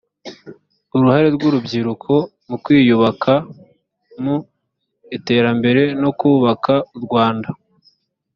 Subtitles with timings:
[0.95, 2.13] uruhare rw urubyiruko
[2.47, 3.33] mu kwiyubaka
[4.23, 4.35] mu
[5.17, 7.49] iterambere no kubaka u rwanda